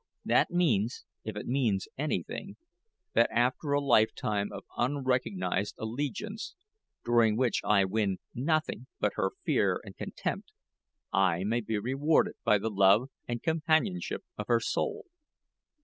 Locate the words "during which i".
7.05-7.85